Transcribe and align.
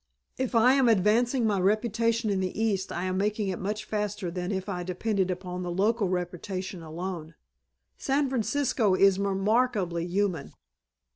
If 0.39 0.55
I 0.55 0.73
am 0.73 0.89
advancing 0.89 1.45
my 1.45 1.59
reputation 1.59 2.31
in 2.31 2.39
the 2.39 2.59
East 2.59 2.91
I 2.91 3.03
am 3.03 3.17
making 3.19 3.49
it 3.49 3.59
much 3.59 3.85
faster 3.85 4.31
than 4.31 4.51
if 4.51 4.67
I 4.67 4.81
depended 4.81 5.29
upon 5.29 5.61
the 5.61 5.69
local 5.69 6.09
reputation 6.09 6.81
alone. 6.81 7.35
San 7.99 8.27
Francisco 8.27 8.95
is 8.95 9.19
remarkably 9.19 10.07
human." 10.07 10.53